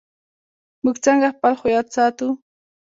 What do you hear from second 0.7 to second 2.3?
موږ څنګه خپل هویت ساتو؟